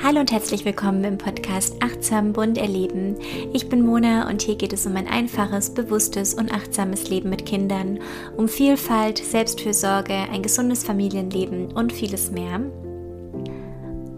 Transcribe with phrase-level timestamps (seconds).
[0.00, 3.16] Hallo und herzlich willkommen im Podcast Achtsam Bunt Erleben.
[3.52, 7.44] Ich bin Mona und hier geht es um ein einfaches, bewusstes und achtsames Leben mit
[7.44, 7.98] Kindern,
[8.36, 12.60] um Vielfalt, Selbstfürsorge, ein gesundes Familienleben und vieles mehr.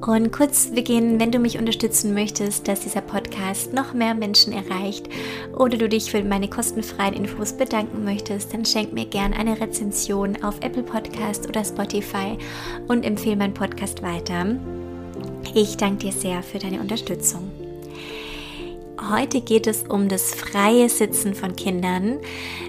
[0.06, 5.08] Und kurz beginnen, wenn du mich unterstützen möchtest, dass dieser Podcast noch mehr Menschen erreicht
[5.56, 10.42] oder du dich für meine kostenfreien Infos bedanken möchtest, dann schenk mir gern eine Rezension
[10.42, 12.36] auf Apple Podcast oder Spotify
[12.86, 14.56] und empfehle meinen Podcast weiter.
[15.52, 17.50] Ich danke dir sehr für deine Unterstützung.
[19.10, 22.18] Heute geht es um das freie Sitzen von Kindern.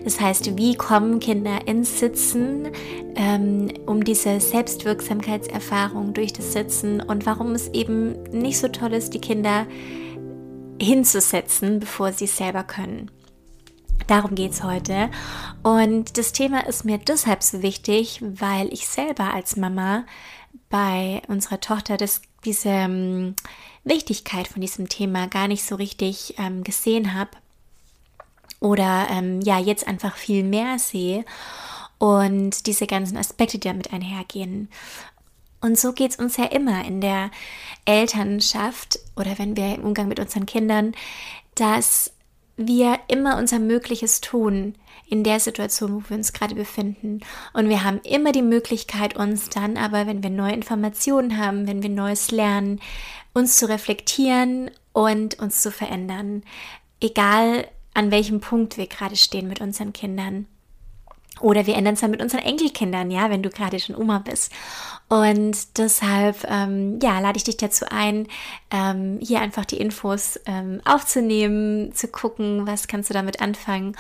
[0.03, 2.69] Das heißt, wie kommen Kinder ins Sitzen,
[3.15, 9.13] ähm, um diese Selbstwirksamkeitserfahrung durch das Sitzen und warum es eben nicht so toll ist,
[9.13, 9.67] die Kinder
[10.81, 13.11] hinzusetzen, bevor sie es selber können.
[14.07, 15.11] Darum geht es heute.
[15.61, 20.05] Und das Thema ist mir deshalb so wichtig, weil ich selber als Mama
[20.69, 23.35] bei unserer Tochter das, diese ähm,
[23.83, 27.31] Wichtigkeit von diesem Thema gar nicht so richtig ähm, gesehen habe
[28.59, 31.25] oder ähm, ja jetzt einfach viel mehr sehe
[31.97, 34.69] und diese ganzen Aspekte, die damit einhergehen.
[35.61, 37.29] Und so geht es uns ja immer in der
[37.85, 40.93] Elternschaft oder wenn wir im Umgang mit unseren Kindern,
[41.53, 42.11] dass
[42.67, 44.75] wir immer unser Mögliches tun
[45.07, 47.19] in der Situation, wo wir uns gerade befinden.
[47.53, 51.83] Und wir haben immer die Möglichkeit, uns dann aber, wenn wir neue Informationen haben, wenn
[51.83, 52.79] wir Neues lernen,
[53.33, 56.43] uns zu reflektieren und uns zu verändern.
[57.01, 60.47] Egal an welchem Punkt wir gerade stehen mit unseren Kindern.
[61.41, 64.51] Oder wir ändern es dann mit unseren Enkelkindern, ja, wenn du gerade schon Oma bist.
[65.09, 68.27] Und deshalb, ähm, ja, lade ich dich dazu ein,
[68.71, 73.97] ähm, hier einfach die Infos ähm, aufzunehmen, zu gucken, was kannst du damit anfangen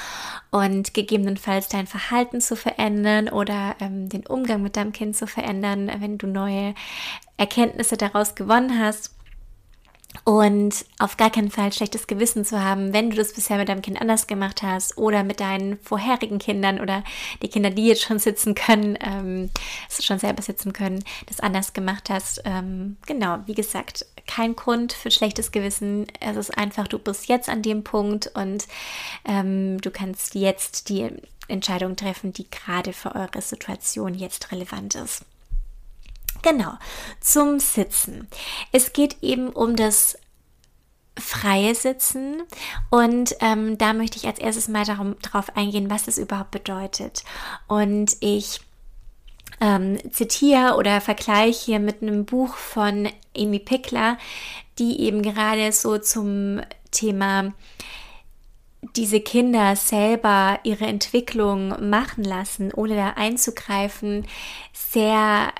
[0.51, 5.91] und gegebenenfalls dein Verhalten zu verändern oder ähm, den Umgang mit deinem Kind zu verändern,
[5.99, 6.75] wenn du neue
[7.35, 9.11] Erkenntnisse daraus gewonnen hast
[10.25, 13.81] und auf gar keinen Fall schlechtes Gewissen zu haben, wenn du das bisher mit deinem
[13.81, 17.03] Kind anders gemacht hast oder mit deinen vorherigen Kindern oder
[17.41, 19.49] die Kinder, die jetzt schon sitzen können, ähm,
[19.89, 22.41] schon selber sitzen können, das anders gemacht hast.
[22.45, 26.07] Ähm, genau, wie gesagt, kein Grund für schlechtes Gewissen.
[26.19, 28.67] Es ist einfach, du bist jetzt an dem Punkt und
[29.25, 31.09] ähm, du kannst jetzt die
[31.47, 35.25] Entscheidung treffen, die gerade für eure Situation jetzt relevant ist.
[36.41, 36.73] Genau,
[37.19, 38.27] zum Sitzen.
[38.71, 40.17] Es geht eben um das
[41.17, 42.41] freie Sitzen
[42.89, 47.23] und ähm, da möchte ich als erstes mal darum, darauf eingehen, was das überhaupt bedeutet.
[47.67, 48.61] Und ich
[49.59, 54.17] ähm, zitiere oder vergleiche hier mit einem Buch von Amy Pickler,
[54.79, 57.53] die eben gerade so zum Thema
[58.95, 64.25] diese Kinder selber ihre Entwicklung machen lassen, ohne da einzugreifen,
[64.73, 65.53] sehr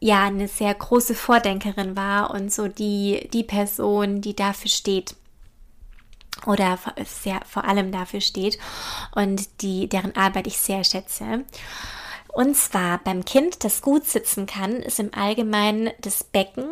[0.00, 5.16] ja eine sehr große Vordenkerin war und so die, die Person, die dafür steht
[6.46, 8.58] oder sehr, vor allem dafür steht
[9.14, 11.44] und die, deren Arbeit ich sehr schätze.
[12.28, 16.68] Und zwar beim Kind, das gut sitzen kann, ist im Allgemeinen das Becken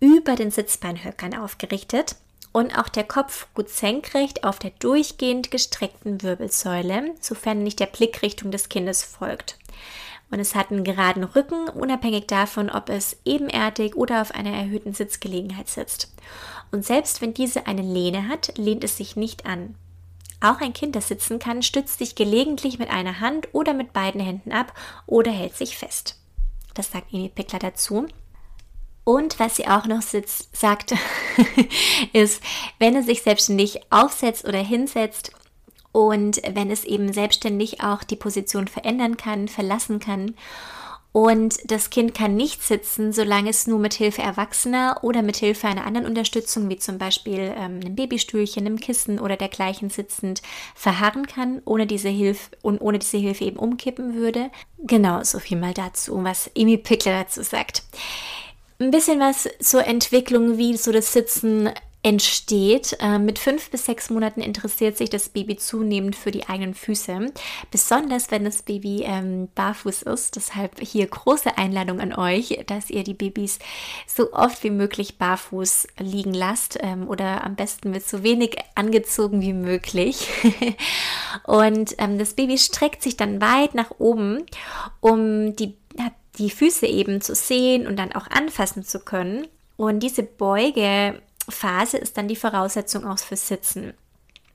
[0.00, 2.16] über den Sitzbeinhöckern aufgerichtet
[2.52, 8.50] und auch der Kopf gut senkrecht auf der durchgehend gestreckten Wirbelsäule, sofern nicht der Blickrichtung
[8.50, 9.56] des Kindes folgt
[10.30, 14.92] und es hat einen geraden Rücken, unabhängig davon, ob es ebenerdig oder auf einer erhöhten
[14.92, 16.12] Sitzgelegenheit sitzt.
[16.72, 19.76] Und selbst wenn diese eine Lehne hat, lehnt es sich nicht an.
[20.40, 24.20] Auch ein Kind, das sitzen kann, stützt sich gelegentlich mit einer Hand oder mit beiden
[24.20, 24.72] Händen ab
[25.06, 26.20] oder hält sich fest.
[26.74, 28.06] Das sagt Amy Pickler dazu.
[29.04, 30.92] Und was sie auch noch sitzt, sagt,
[32.12, 32.42] ist,
[32.80, 35.30] wenn es sich selbstständig aufsetzt oder hinsetzt,
[35.96, 40.34] und wenn es eben selbstständig auch die Position verändern kann, verlassen kann.
[41.10, 45.68] Und das Kind kann nicht sitzen, solange es nur mit Hilfe Erwachsener oder mit Hilfe
[45.68, 50.42] einer anderen Unterstützung, wie zum Beispiel ähm, einem Babystühlchen, einem Kissen oder dergleichen sitzend,
[50.74, 54.50] verharren kann, ohne diese Hilfe und ohne diese Hilfe eben umkippen würde.
[54.76, 57.84] Genau, so viel mal dazu, was Amy Pickler dazu sagt.
[58.78, 61.70] Ein bisschen was zur Entwicklung, wie so das Sitzen
[62.06, 62.96] entsteht.
[63.00, 67.32] Äh, mit fünf bis sechs Monaten interessiert sich das Baby zunehmend für die eigenen Füße,
[67.72, 70.36] besonders wenn das Baby ähm, barfuß ist.
[70.36, 73.58] Deshalb hier große Einladung an euch, dass ihr die Babys
[74.06, 79.42] so oft wie möglich barfuß liegen lasst ähm, oder am besten mit so wenig angezogen
[79.42, 80.28] wie möglich.
[81.42, 84.46] Und ähm, das Baby streckt sich dann weit nach oben,
[85.00, 85.76] um die,
[86.38, 89.48] die Füße eben zu sehen und dann auch anfassen zu können.
[89.76, 93.94] Und diese Beuge Phase ist dann die Voraussetzung auch fürs Sitzen.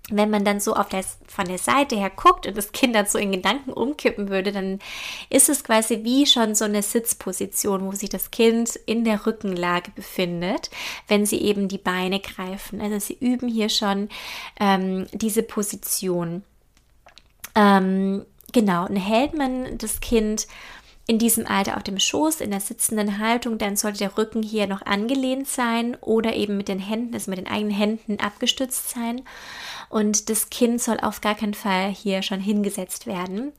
[0.09, 3.05] wenn man dann so auf der, von der Seite her guckt und das Kind dann
[3.05, 4.79] so in Gedanken umkippen würde, dann
[5.29, 9.91] ist es quasi wie schon so eine Sitzposition, wo sich das Kind in der Rückenlage
[9.91, 10.69] befindet,
[11.07, 12.81] wenn sie eben die Beine greifen.
[12.81, 14.09] Also sie üben hier schon
[14.59, 16.43] ähm, diese Position.
[17.55, 20.47] Ähm, genau, und hält man das Kind
[21.11, 24.65] in diesem Alter auf dem Schoß, in der sitzenden Haltung, dann sollte der Rücken hier
[24.65, 29.21] noch angelehnt sein oder eben mit den Händen, also mit den eigenen Händen abgestützt sein.
[29.89, 33.51] Und das Kind soll auf gar keinen Fall hier schon hingesetzt werden.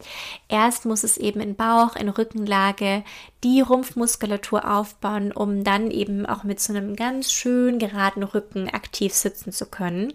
[0.49, 3.04] Erst muss es eben in Bauch, in Rückenlage
[3.44, 9.12] die Rumpfmuskulatur aufbauen, um dann eben auch mit so einem ganz schön geraden Rücken aktiv
[9.12, 10.14] sitzen zu können.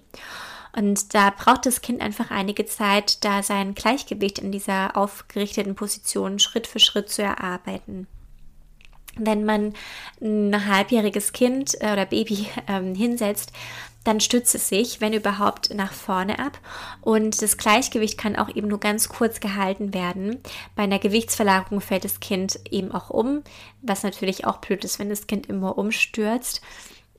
[0.78, 6.38] Und da braucht das Kind einfach einige Zeit, da sein Gleichgewicht in dieser aufgerichteten Position
[6.38, 8.06] Schritt für Schritt zu erarbeiten.
[9.16, 9.74] Wenn man
[10.22, 13.54] ein halbjähriges Kind äh, oder Baby ähm, hinsetzt,
[14.04, 16.60] dann stützt es sich, wenn überhaupt, nach vorne ab.
[17.02, 20.44] Und das Gleichgewicht kann auch eben nur ganz kurz gehalten werden.
[20.76, 23.42] Bei einer Gewichtsverlagerung fällt das Kind eben auch um,
[23.82, 26.62] was natürlich auch blöd ist, wenn das Kind immer umstürzt.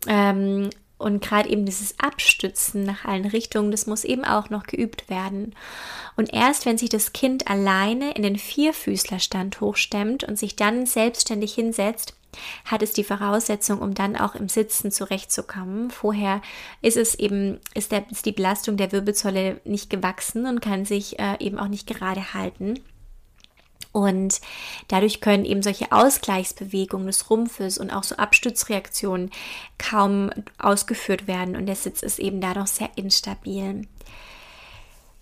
[0.07, 5.09] Ähm, und gerade eben dieses Abstützen nach allen Richtungen, das muss eben auch noch geübt
[5.09, 5.55] werden.
[6.17, 11.55] Und erst wenn sich das Kind alleine in den Vierfüßlerstand hochstemmt und sich dann selbstständig
[11.55, 12.15] hinsetzt,
[12.65, 15.91] hat es die Voraussetzung, um dann auch im Sitzen zurechtzukommen.
[15.91, 16.43] Vorher
[16.83, 21.19] ist es eben, ist, der, ist die Belastung der Wirbelsäule nicht gewachsen und kann sich
[21.19, 22.75] äh, eben auch nicht gerade halten.
[23.93, 24.41] Und
[24.89, 29.31] dadurch können eben solche Ausgleichsbewegungen des Rumpfes und auch so Abstützreaktionen
[29.79, 31.57] kaum ausgeführt werden.
[31.57, 33.87] Und der Sitz ist eben dadurch sehr instabil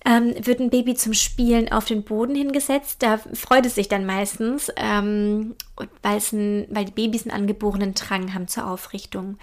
[0.06, 3.02] ähm, wird ein Baby zum Spielen auf den Boden hingesetzt.
[3.02, 5.56] Da freut es sich dann meistens, ähm,
[6.02, 9.36] ein, weil die Babys einen angeborenen Drang haben zur Aufrichtung.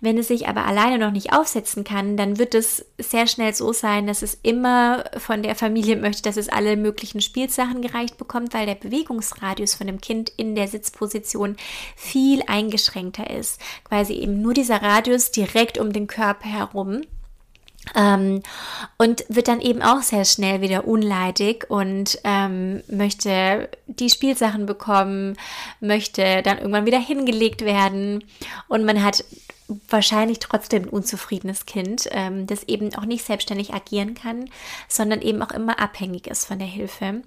[0.00, 3.72] Wenn es sich aber alleine noch nicht aufsetzen kann, dann wird es sehr schnell so
[3.72, 8.54] sein, dass es immer von der Familie möchte, dass es alle möglichen Spielsachen gereicht bekommt,
[8.54, 11.56] weil der Bewegungsradius von dem Kind in der Sitzposition
[11.94, 13.60] viel eingeschränkter ist.
[13.84, 17.02] Quasi eben nur dieser Radius direkt um den Körper herum.
[17.94, 18.42] Ähm,
[18.96, 25.36] und wird dann eben auch sehr schnell wieder unleidig und ähm, möchte die Spielsachen bekommen,
[25.80, 28.24] möchte dann irgendwann wieder hingelegt werden
[28.68, 29.24] und man hat
[29.88, 34.50] wahrscheinlich trotzdem ein unzufriedenes Kind, ähm, das eben auch nicht selbstständig agieren kann,
[34.88, 37.22] sondern eben auch immer abhängig ist von der Hilfe.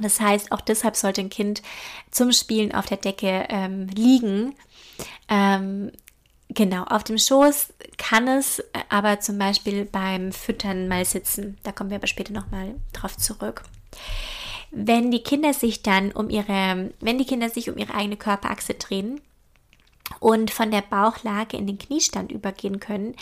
[0.00, 1.62] Das heißt, auch deshalb sollte ein Kind
[2.10, 4.56] zum Spielen auf der Decke ähm, liegen.
[5.28, 5.92] Ähm,
[6.54, 11.58] Genau, auf dem Schoß kann es äh, aber zum Beispiel beim Füttern mal sitzen.
[11.62, 13.62] Da kommen wir aber später nochmal drauf zurück.
[14.70, 18.74] Wenn die Kinder sich dann um ihre, wenn die Kinder sich um ihre eigene Körperachse
[18.74, 19.20] drehen
[20.18, 23.14] und von der Bauchlage in den Kniestand übergehen können,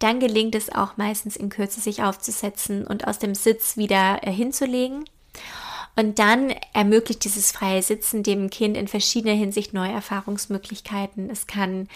[0.00, 4.32] dann gelingt es auch meistens in Kürze sich aufzusetzen und aus dem Sitz wieder äh,
[4.32, 5.04] hinzulegen.
[5.98, 11.30] Und dann ermöglicht dieses freie Sitzen dem Kind in verschiedener Hinsicht neue Erfahrungsmöglichkeiten.
[11.30, 11.88] Es kann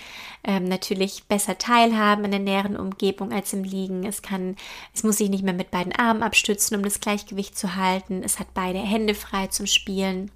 [0.43, 4.07] ähm, natürlich besser teilhaben in der näheren Umgebung als im Liegen.
[4.07, 4.57] Es kann,
[4.95, 8.23] es muss sich nicht mehr mit beiden Armen abstützen, um das Gleichgewicht zu halten.
[8.25, 10.31] Es hat beide Hände frei zum Spielen.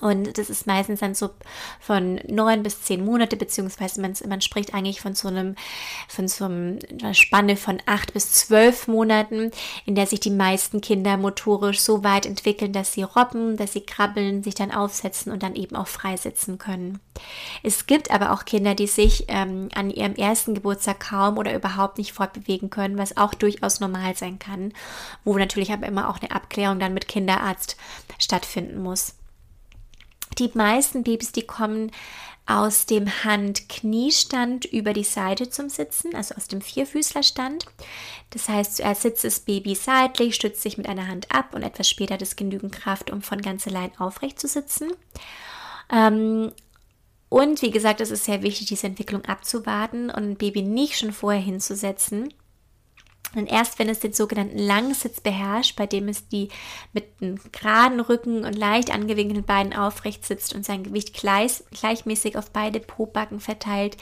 [0.00, 1.30] Und das ist meistens dann so
[1.80, 5.56] von neun bis zehn Monate, beziehungsweise man, man spricht eigentlich von so einem,
[6.08, 9.50] von so einer Spanne von acht bis zwölf Monaten,
[9.86, 13.80] in der sich die meisten Kinder motorisch so weit entwickeln, dass sie robben, dass sie
[13.80, 17.00] krabbeln, sich dann aufsetzen und dann eben auch freisetzen können.
[17.62, 21.98] Es gibt aber auch Kinder, die sich ähm, an ihrem ersten Geburtstag kaum oder überhaupt
[21.98, 24.72] nicht fortbewegen können, was auch durchaus normal sein kann,
[25.24, 27.76] wo natürlich aber immer auch eine Abklärung dann mit Kinderarzt
[28.18, 29.17] stattfinden muss.
[30.38, 31.90] Die meisten Babys, die kommen
[32.46, 37.66] aus dem Hand-Kniestand über die Seite zum Sitzen, also aus dem Vierfüßlerstand.
[38.30, 41.88] Das heißt, zuerst sitzt das Baby seitlich, stützt sich mit einer Hand ab und etwas
[41.88, 44.92] später hat es genügend Kraft, um von ganz allein aufrecht zu sitzen.
[45.92, 46.52] Ähm,
[47.28, 51.12] und wie gesagt, es ist sehr wichtig, diese Entwicklung abzuwarten und ein Baby nicht schon
[51.12, 52.32] vorher hinzusetzen,
[53.34, 56.48] und erst wenn es den sogenannten Langsitz beherrscht, bei dem es die
[56.92, 62.38] mit einem geraden Rücken und leicht angewinkelten Beinen aufrecht sitzt und sein Gewicht gleich, gleichmäßig
[62.38, 63.98] auf beide Pobacken verteilt,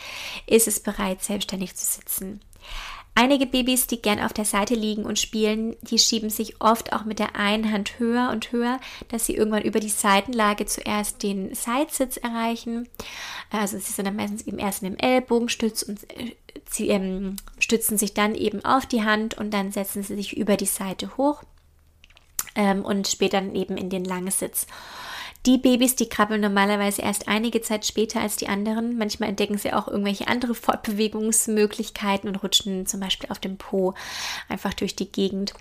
[0.46, 2.40] ist es bereit, selbstständig zu sitzen.
[3.18, 7.06] Einige Babys, die gern auf der Seite liegen und spielen, die schieben sich oft auch
[7.06, 11.54] mit der einen Hand höher und höher, dass sie irgendwann über die Seitenlage zuerst den
[11.54, 12.86] Seitsitz erreichen.
[13.50, 16.36] Also sie sind dann meistens eben erst in dem Ellbogenstütz und äh,
[16.68, 20.56] sie ähm, stützen sich dann eben auf die Hand und dann setzen sie sich über
[20.56, 21.42] die Seite hoch
[22.54, 24.68] ähm, und später dann eben in den Langsitz.
[25.46, 28.96] Die Babys, die krabbeln normalerweise erst einige Zeit später als die anderen.
[28.98, 33.94] Manchmal entdecken sie auch irgendwelche andere Fortbewegungsmöglichkeiten und rutschen zum Beispiel auf dem Po
[34.48, 35.52] einfach durch die Gegend.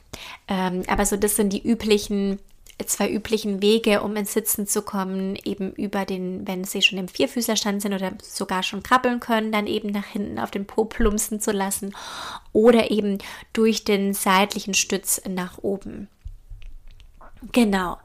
[0.47, 2.37] Ähm, aber so, das sind die üblichen
[2.85, 7.07] zwei üblichen Wege, um ins Sitzen zu kommen, eben über den, wenn sie schon im
[7.07, 11.39] Vierfüßlerstand sind oder sogar schon krabbeln können, dann eben nach hinten auf den Po plumpsen
[11.39, 11.95] zu lassen
[12.51, 13.19] oder eben
[13.53, 16.09] durch den seitlichen Stütz nach oben.
[17.53, 17.97] Genau.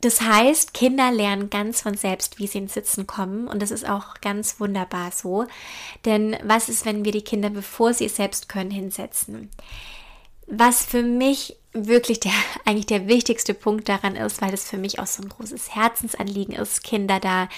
[0.00, 3.48] Das heißt, Kinder lernen ganz von selbst, wie sie ins Sitzen kommen.
[3.48, 5.46] Und das ist auch ganz wunderbar so.
[6.04, 9.50] Denn was ist, wenn wir die Kinder, bevor sie es selbst können, hinsetzen?
[10.46, 11.56] Was für mich
[11.86, 12.32] wirklich der,
[12.64, 16.54] eigentlich der wichtigste Punkt daran ist, weil das für mich auch so ein großes Herzensanliegen
[16.54, 17.48] ist, Kinder da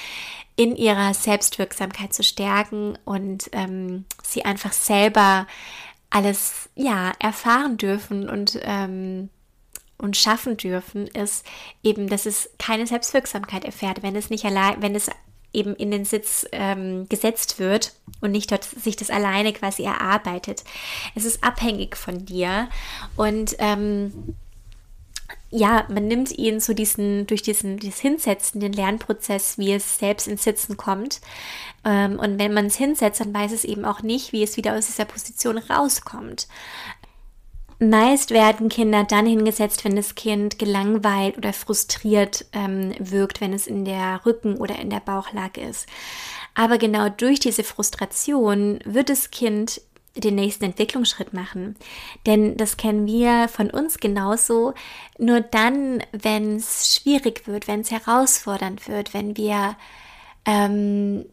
[0.57, 5.47] in ihrer Selbstwirksamkeit zu stärken und ähm, sie einfach selber
[6.11, 9.31] alles ja erfahren dürfen und ähm,
[9.97, 11.45] und schaffen dürfen, ist
[11.83, 15.11] eben, dass es keine Selbstwirksamkeit erfährt, wenn es nicht allein, wenn es
[15.53, 20.65] eben in den Sitz ähm, gesetzt wird und nicht dort sich das alleine quasi erarbeitet.
[21.15, 22.69] Es ist abhängig von dir
[23.17, 24.37] und ähm,
[25.51, 30.29] ja, man nimmt ihn so diesen, durch diesen, dieses Hinsetzen, den Lernprozess, wie es selbst
[30.29, 31.21] ins Sitzen kommt.
[31.85, 34.77] Ähm, und wenn man es hinsetzt, dann weiß es eben auch nicht, wie es wieder
[34.77, 36.47] aus dieser Position rauskommt.
[37.83, 43.67] Meist werden Kinder dann hingesetzt, wenn das Kind gelangweilt oder frustriert ähm, wirkt, wenn es
[43.67, 45.89] in der Rücken- oder in der Bauchlage ist.
[46.55, 49.81] Aber genau durch diese Frustration wird das Kind
[50.15, 51.77] den nächsten Entwicklungsschritt machen.
[52.27, 54.75] Denn das kennen wir von uns genauso.
[55.19, 59.77] Nur dann, wenn es schwierig wird, wenn es herausfordernd wird, wenn wir
[60.45, 61.25] ähm,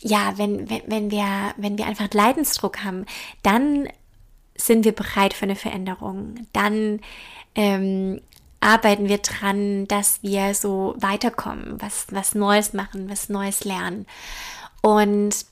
[0.00, 3.06] ja, wenn, wenn, wenn wir, wenn wir einfach Leidensdruck haben,
[3.42, 3.88] dann
[4.66, 6.46] sind wir bereit für eine Veränderung.
[6.52, 7.00] Dann
[7.54, 8.20] ähm,
[8.60, 14.06] arbeiten wir dran, dass wir so weiterkommen, was, was Neues machen, was Neues lernen.
[14.82, 15.46] Und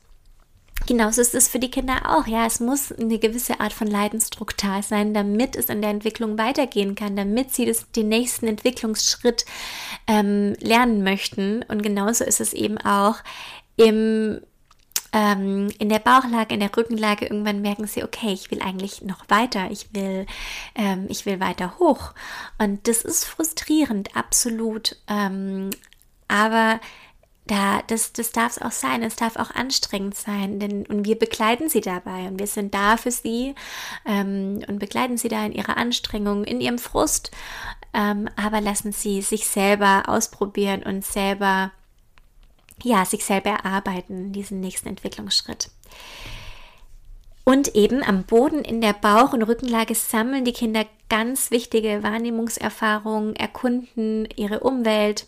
[0.86, 2.26] genauso ist es für die Kinder auch.
[2.26, 6.38] Ja, es muss eine gewisse Art von Leidensdruck da sein, damit es in der Entwicklung
[6.38, 9.44] weitergehen kann, damit sie das, den nächsten Entwicklungsschritt
[10.06, 11.62] ähm, lernen möchten.
[11.62, 13.16] Und genauso ist es eben auch
[13.76, 14.40] im
[15.14, 19.24] ähm, in der Bauchlage, in der Rückenlage irgendwann merken sie, okay, ich will eigentlich noch
[19.28, 20.26] weiter, ich will,
[20.74, 22.12] ähm, ich will weiter hoch.
[22.58, 24.96] Und das ist frustrierend, absolut.
[25.06, 25.70] Ähm,
[26.26, 26.80] aber
[27.46, 31.18] da, das, das darf es auch sein, es darf auch anstrengend sein, denn und wir
[31.18, 33.54] begleiten sie dabei und wir sind da für sie
[34.06, 37.30] ähm, und begleiten sie da in ihrer Anstrengung, in ihrem Frust,
[37.92, 41.70] ähm, aber lassen sie sich selber ausprobieren und selber
[42.82, 45.70] ja, sich selber erarbeiten, diesen nächsten Entwicklungsschritt.
[47.44, 53.36] Und eben am Boden in der Bauch- und Rückenlage sammeln die Kinder ganz wichtige Wahrnehmungserfahrungen,
[53.36, 55.26] erkunden ihre Umwelt,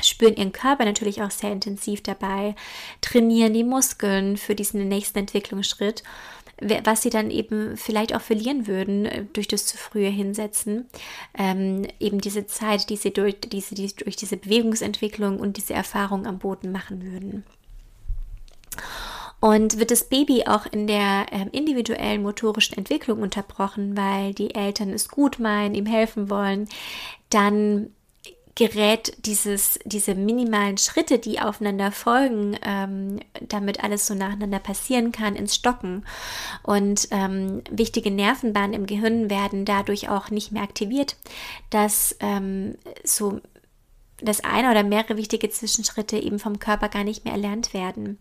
[0.00, 2.54] spüren ihren Körper natürlich auch sehr intensiv dabei,
[3.00, 6.04] trainieren die Muskeln für diesen nächsten Entwicklungsschritt
[6.60, 10.86] was sie dann eben vielleicht auch verlieren würden äh, durch das zu frühe Hinsetzen.
[11.36, 16.26] Ähm, eben diese Zeit, die sie durch diese, die, durch diese Bewegungsentwicklung und diese Erfahrung
[16.26, 17.44] am Boden machen würden.
[19.40, 24.90] Und wird das Baby auch in der äh, individuellen motorischen Entwicklung unterbrochen, weil die Eltern
[24.90, 26.68] es gut meinen, ihm helfen wollen,
[27.28, 27.90] dann
[28.54, 35.34] gerät dieses, diese minimalen Schritte, die aufeinander folgen, ähm, damit alles so nacheinander passieren kann,
[35.34, 36.04] ins Stocken.
[36.62, 41.16] Und ähm, wichtige Nervenbahnen im Gehirn werden dadurch auch nicht mehr aktiviert,
[41.70, 43.40] dass ähm, so
[44.18, 48.18] das eine oder mehrere wichtige Zwischenschritte eben vom Körper gar nicht mehr erlernt werden.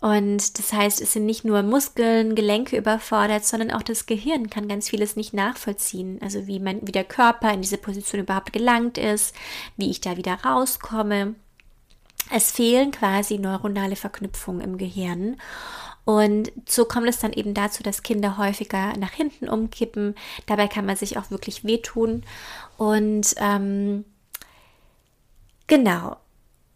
[0.00, 4.68] Und das heißt, es sind nicht nur Muskeln, Gelenke überfordert, sondern auch das Gehirn kann
[4.68, 6.18] ganz vieles nicht nachvollziehen.
[6.20, 9.34] Also wie man, wie der Körper in diese Position überhaupt gelangt ist,
[9.76, 11.34] wie ich da wieder rauskomme.
[12.30, 15.36] Es fehlen quasi neuronale Verknüpfungen im Gehirn.
[16.04, 20.14] Und so kommt es dann eben dazu, dass Kinder häufiger nach hinten umkippen.
[20.46, 22.22] Dabei kann man sich auch wirklich wehtun.
[22.76, 24.04] Und ähm,
[25.66, 26.16] genau.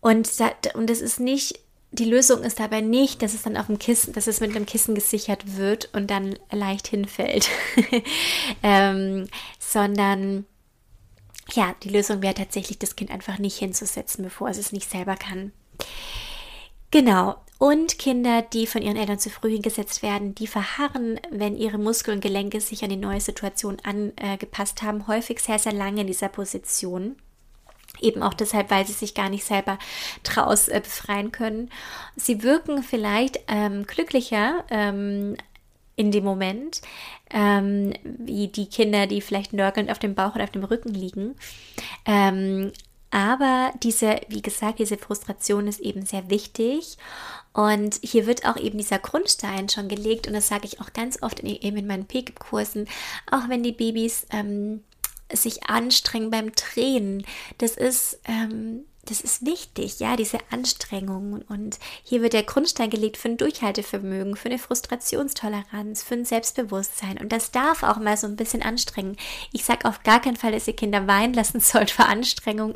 [0.00, 1.60] Und, da, und es ist nicht
[1.92, 4.66] die Lösung ist dabei nicht, dass es dann auf dem Kissen, dass es mit einem
[4.66, 7.48] Kissen gesichert wird und dann leicht hinfällt,
[8.62, 9.26] ähm,
[9.58, 10.46] sondern
[11.52, 15.16] ja, die Lösung wäre tatsächlich, das Kind einfach nicht hinzusetzen, bevor es es nicht selber
[15.16, 15.52] kann.
[16.92, 17.36] Genau.
[17.58, 22.16] Und Kinder, die von ihren Eltern zu früh hingesetzt werden, die verharren, wenn ihre Muskeln
[22.16, 26.28] und Gelenke sich an die neue Situation angepasst haben, häufig sehr, sehr lange in dieser
[26.28, 27.16] Position.
[28.00, 29.78] Eben auch deshalb, weil sie sich gar nicht selber
[30.22, 31.70] draus äh, befreien können.
[32.16, 35.36] Sie wirken vielleicht ähm, glücklicher ähm,
[35.96, 36.80] in dem Moment,
[37.30, 41.36] ähm, wie die Kinder, die vielleicht nörgelnd auf dem Bauch oder auf dem Rücken liegen.
[42.06, 42.72] Ähm,
[43.12, 46.96] Aber diese, wie gesagt, diese Frustration ist eben sehr wichtig.
[47.52, 50.28] Und hier wird auch eben dieser Grundstein schon gelegt.
[50.28, 52.86] Und das sage ich auch ganz oft in, eben in meinen PKIP-Kursen,
[53.30, 54.84] auch wenn die Babys ähm,
[55.32, 57.24] sich anstrengen beim Tränen.
[57.58, 61.42] Das ist ähm, das ist wichtig, ja, diese Anstrengungen.
[61.42, 67.18] Und hier wird der Grundstein gelegt für ein Durchhaltevermögen, für eine Frustrationstoleranz, für ein Selbstbewusstsein.
[67.18, 69.16] Und das darf auch mal so ein bisschen anstrengen.
[69.52, 72.74] Ich sage auf gar keinen Fall, dass ihr Kinder weinen lassen sollt für Anstrengung.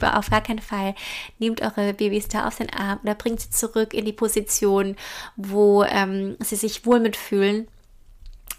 [0.00, 0.94] Auf gar keinen Fall.
[1.38, 4.96] Nehmt eure Babys da auf den Arm oder bringt sie zurück in die Position,
[5.36, 7.68] wo ähm, sie sich wohl mitfühlen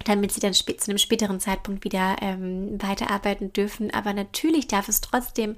[0.05, 3.93] damit sie dann zu einem späteren Zeitpunkt wieder ähm, weiterarbeiten dürfen.
[3.93, 5.55] Aber natürlich darf es trotzdem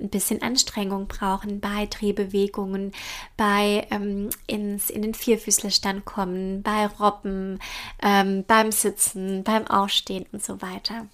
[0.00, 2.92] ein bisschen Anstrengung brauchen bei Drehbewegungen,
[3.36, 7.58] bei ähm, ins, in den Vierfüßlerstand kommen, bei Robben,
[8.02, 11.06] ähm, beim Sitzen, beim Aufstehen und so weiter.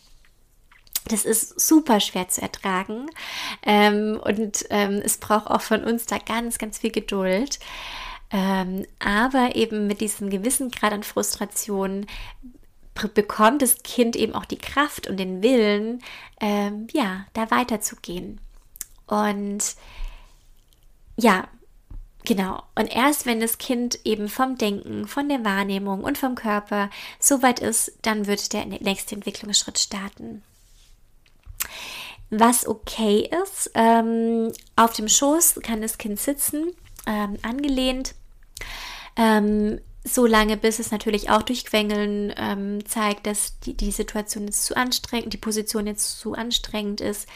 [1.08, 3.10] Das ist super schwer zu ertragen
[3.62, 7.58] ähm, und ähm, es braucht auch von uns da ganz, ganz viel Geduld.
[8.30, 12.06] Ähm, aber eben mit diesem gewissen Grad an Frustration
[13.14, 16.02] bekommt das Kind eben auch die Kraft und den Willen,
[16.40, 18.40] ähm, ja, da weiterzugehen.
[19.06, 19.74] Und
[21.16, 21.48] ja,
[22.24, 22.62] genau.
[22.74, 27.42] Und erst wenn das Kind eben vom Denken, von der Wahrnehmung und vom Körper so
[27.42, 30.42] weit ist, dann wird der nächste Entwicklungsschritt starten.
[32.30, 36.72] Was okay ist, ähm, auf dem Schoß kann das Kind sitzen,
[37.06, 38.14] ähm, angelehnt.
[39.16, 44.44] Ähm, so lange, bis es natürlich auch durch Quengeln ähm, zeigt, dass die, die Situation
[44.44, 47.26] jetzt zu anstrengend, die Position jetzt zu anstrengend ist.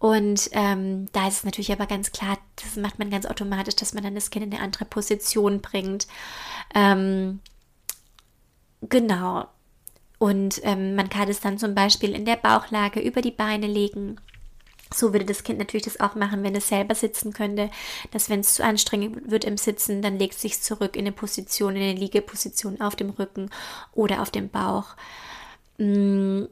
[0.00, 3.94] Und ähm, da ist es natürlich aber ganz klar, das macht man ganz automatisch, dass
[3.94, 6.08] man dann das Kind in eine andere Position bringt.
[6.74, 7.38] Ähm,
[8.82, 9.46] genau.
[10.18, 14.20] Und ähm, man kann es dann zum Beispiel in der Bauchlage über die Beine legen
[14.92, 17.70] so würde das Kind natürlich das auch machen, wenn es selber sitzen könnte,
[18.10, 21.12] dass wenn es zu anstrengend wird im Sitzen, dann legt es sich zurück in eine
[21.12, 23.50] Position, in eine Liegeposition auf dem Rücken
[23.92, 24.96] oder auf dem Bauch.
[25.78, 26.44] Mm,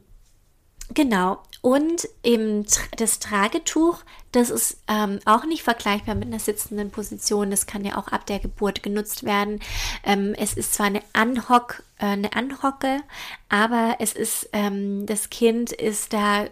[0.93, 1.39] genau.
[1.61, 2.65] Und eben
[2.97, 3.99] das Tragetuch,
[4.31, 7.49] das ist ähm, auch nicht vergleichbar mit einer sitzenden Position.
[7.49, 9.59] Das kann ja auch ab der Geburt genutzt werden.
[10.03, 13.01] Ähm, es ist zwar eine, Anhock, äh, eine Anhocke,
[13.49, 16.45] aber es ist, ähm, das Kind ist da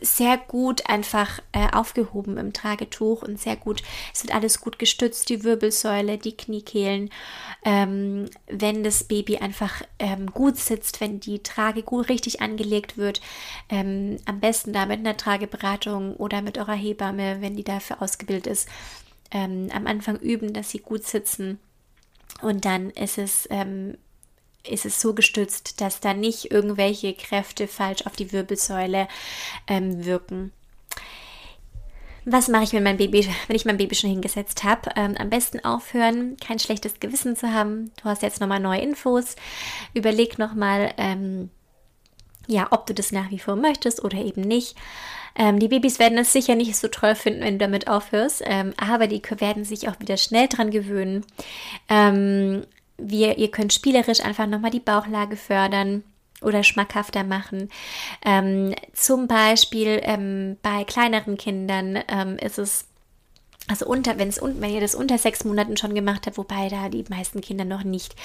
[0.00, 3.82] sehr gut einfach äh, aufgehoben im Tragetuch und sehr gut,
[4.14, 7.10] es wird alles gut gestützt, die Wirbelsäule, die Kniekehlen.
[7.64, 13.20] Ähm, wenn das Baby einfach ähm, gut sitzt, wenn die Trage gut richtig angelegt wird,
[13.68, 18.46] ähm, am besten da mit einer Trageberatung oder mit eurer Hebamme, wenn die dafür ausgebildet
[18.46, 18.68] ist,
[19.30, 21.58] ähm, am Anfang üben, dass sie gut sitzen.
[22.40, 23.96] Und dann ist es ähm,
[24.66, 29.08] ist es so gestützt, dass da nicht irgendwelche Kräfte falsch auf die Wirbelsäule
[29.66, 30.52] ähm, wirken.
[32.24, 34.90] Was mache ich, wenn mein Baby, wenn ich mein Baby schon hingesetzt habe?
[34.96, 37.90] Ähm, am besten aufhören, kein schlechtes Gewissen zu haben.
[38.00, 39.36] Du hast jetzt nochmal neue Infos.
[39.92, 41.50] Überleg nochmal, ähm,
[42.46, 44.76] ja, ob du das nach wie vor möchtest oder eben nicht.
[45.34, 48.74] Ähm, die Babys werden es sicher nicht so toll finden, wenn du damit aufhörst, ähm,
[48.76, 51.24] aber die werden sich auch wieder schnell dran gewöhnen.
[51.88, 52.66] Ähm,
[53.02, 56.04] wir, ihr könnt spielerisch einfach nochmal die Bauchlage fördern
[56.40, 57.70] oder schmackhafter machen.
[58.24, 62.86] Ähm, zum Beispiel ähm, bei kleineren Kindern ähm, ist es
[63.68, 66.88] also unter, wenn es wenn ihr das unter sechs Monaten schon gemacht habt, wobei da
[66.88, 68.16] die meisten Kinder noch nicht,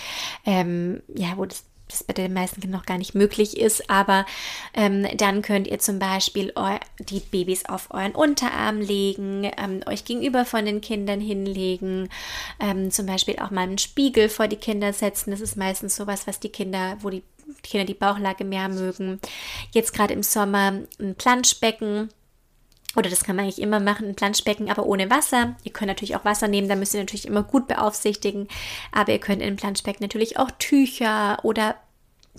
[0.45, 4.25] ähm, ja, wo das das bei den meisten Kindern noch gar nicht möglich ist, aber
[4.73, 6.53] ähm, dann könnt ihr zum Beispiel
[6.99, 12.09] die Babys auf euren Unterarm legen, ähm, euch gegenüber von den Kindern hinlegen,
[12.59, 15.31] ähm, zum Beispiel auch mal einen Spiegel vor die Kinder setzen.
[15.31, 17.23] Das ist meistens sowas, was die Kinder, wo die
[17.63, 19.19] Kinder die Bauchlage mehr mögen.
[19.71, 22.09] Jetzt gerade im Sommer ein Planschbecken.
[22.97, 25.55] Oder das kann man eigentlich immer machen, ein Planschbecken, aber ohne Wasser.
[25.63, 28.47] Ihr könnt natürlich auch Wasser nehmen, da müsst ihr natürlich immer gut beaufsichtigen.
[28.91, 31.75] Aber ihr könnt in ein Planschbecken natürlich auch Tücher oder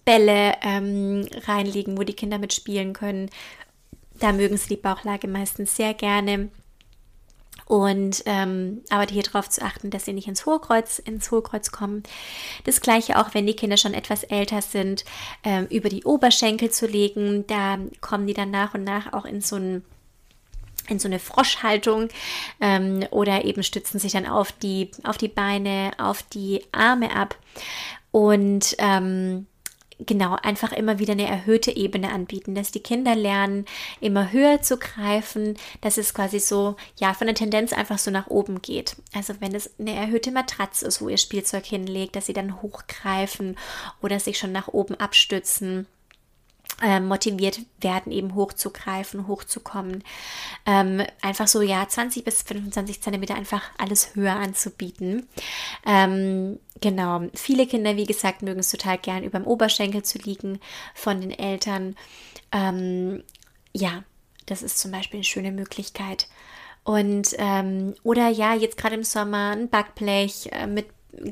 [0.05, 3.31] Bälle ähm, reinlegen, wo die Kinder mitspielen können.
[4.19, 6.51] Da mögen sie die Bauchlage meistens sehr gerne.
[7.67, 12.03] Und ähm, aber hier darauf zu achten, dass sie nicht ins Hohlkreuz, ins Hohlkreuz kommen.
[12.65, 15.05] Das gleiche auch, wenn die Kinder schon etwas älter sind,
[15.45, 17.47] ähm, über die Oberschenkel zu legen.
[17.47, 19.85] Da kommen die dann nach und nach auch in so ein
[20.89, 22.09] in so eine Froschhaltung
[22.61, 27.37] ähm, oder eben stützen sich dann auf die, auf die Beine, auf die Arme ab
[28.11, 29.47] und ähm,
[29.99, 33.65] genau einfach immer wieder eine erhöhte Ebene anbieten, dass die Kinder lernen,
[34.01, 38.29] immer höher zu greifen, dass es quasi so, ja, von der Tendenz einfach so nach
[38.29, 38.97] oben geht.
[39.15, 43.57] Also wenn es eine erhöhte Matratze ist, wo ihr Spielzeug hinlegt, dass sie dann hochgreifen
[44.01, 45.87] oder sich schon nach oben abstützen
[47.01, 50.05] motiviert werden, eben hochzugreifen, hochzukommen.
[50.67, 55.29] Ähm, einfach so, ja, 20 bis 25 Zentimeter einfach alles höher anzubieten.
[55.85, 60.61] Ähm, genau, viele Kinder, wie gesagt, mögen es total gern, über dem Oberschenkel zu liegen
[60.95, 61.97] von den Eltern.
[62.53, 63.25] Ähm,
[63.73, 64.05] ja,
[64.47, 66.29] das ist zum Beispiel eine schöne Möglichkeit.
[66.85, 70.87] Und ähm, oder ja, jetzt gerade im Sommer ein Backblech äh, mit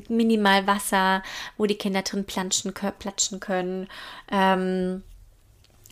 [0.09, 1.23] minimal Wasser,
[1.57, 3.87] wo die Kinder drin planschen, platschen können.
[4.31, 5.03] Ähm,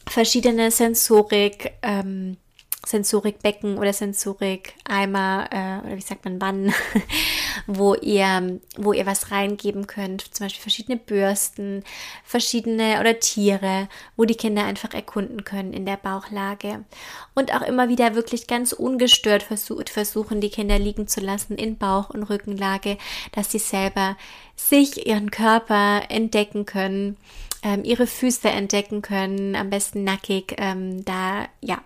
[0.07, 2.37] verschiedene Sensorik, ähm,
[2.85, 6.73] Sensorikbecken oder Sensorikeimer äh, oder wie sagt man Wannen,
[7.67, 11.83] wo ihr, wo ihr was reingeben könnt, zum Beispiel verschiedene Bürsten,
[12.23, 16.85] verschiedene oder Tiere, wo die Kinder einfach erkunden können in der Bauchlage.
[17.33, 21.77] Und auch immer wieder wirklich ganz ungestört versucht, versuchen, die Kinder liegen zu lassen in
[21.77, 22.97] Bauch- und Rückenlage,
[23.31, 24.15] dass sie selber
[24.55, 27.17] sich, ihren Körper entdecken können
[27.65, 30.55] ähm, ihre Füße entdecken können, am besten nackig.
[30.57, 31.81] Ähm, da, ja,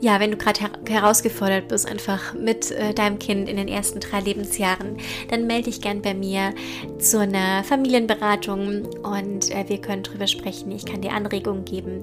[0.00, 4.00] ja, wenn du gerade her herausgefordert bist, einfach mit äh, deinem Kind in den ersten
[4.00, 6.54] drei Lebensjahren, dann melde dich gern bei mir
[6.98, 10.70] zu einer Familienberatung und äh, wir können drüber sprechen.
[10.70, 12.02] Ich kann dir Anregungen geben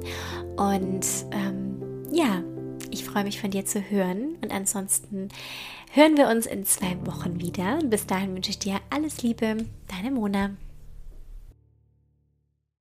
[0.58, 2.43] und ähm, ja,
[2.89, 5.29] ich freue mich von dir zu hören und ansonsten
[5.91, 7.79] hören wir uns in zwei Wochen wieder.
[7.84, 10.51] Bis dahin wünsche ich dir alles Liebe, deine Mona.